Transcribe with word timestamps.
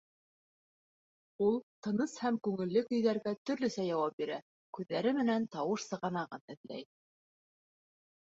Ул 1.47 1.57
тыныс 1.87 2.13
һәм 2.21 2.37
күңелле 2.47 2.83
көйҙәргә 2.87 3.33
төрлөсә 3.49 3.85
яуап 3.87 4.17
бирә, 4.23 4.39
күҙҙәре 4.77 5.13
менән 5.19 5.45
тауыш 5.57 5.85
сығанағын 5.91 6.43
эҙләй. 6.55 6.87